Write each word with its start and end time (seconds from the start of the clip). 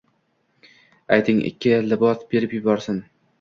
Ayting, 1.17 1.41
ikki 1.51 1.75
libos 1.91 2.25
berib 2.33 2.57
yuborsin 2.59 3.01